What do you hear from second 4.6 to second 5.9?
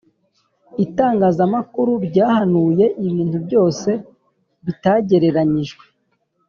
bitagereranijwe.